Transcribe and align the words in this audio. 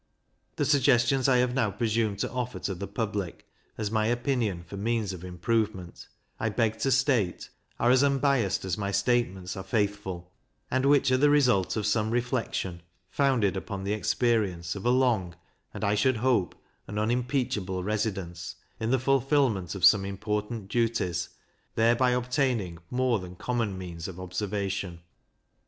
The 0.55 0.65
suggestions 0.65 1.29
I 1.29 1.37
have 1.37 1.53
now 1.53 1.69
presumed 1.69 2.17
to 2.21 2.31
offer 2.31 2.57
to 2.61 2.73
the 2.73 2.87
public, 2.87 3.45
as 3.77 3.91
my 3.91 4.07
opinion 4.07 4.63
for 4.63 4.75
means 4.75 5.13
of 5.13 5.23
improvement, 5.23 6.07
I 6.39 6.49
beg 6.49 6.79
to 6.79 6.89
state, 6.91 7.51
are 7.79 7.91
as 7.91 8.01
unbiassed 8.03 8.65
as 8.65 8.79
my 8.79 8.89
statements 8.89 9.55
are 9.55 9.61
faithful; 9.63 10.31
and 10.71 10.87
which 10.87 11.11
are 11.11 11.17
the 11.19 11.29
result 11.29 11.77
of 11.77 11.85
some 11.85 12.09
reflection, 12.09 12.81
founded 13.11 13.55
upon 13.55 13.83
the 13.83 13.93
experience 13.93 14.73
of 14.73 14.87
a 14.87 14.89
long, 14.89 15.35
and, 15.71 15.83
I 15.83 15.93
should 15.93 16.17
hope, 16.17 16.55
an 16.87 16.97
unimpeachable 16.97 17.83
residence, 17.83 18.55
in 18.79 18.89
the 18.89 18.97
fulfilment 18.97 19.75
of 19.75 19.85
some 19.85 20.03
important 20.03 20.67
duties, 20.67 21.29
thereby 21.75 22.09
obtaining 22.13 22.79
more 22.89 23.19
than 23.19 23.35
common 23.35 23.77
means 23.77 24.07
of 24.07 24.19
observation. 24.19 25.01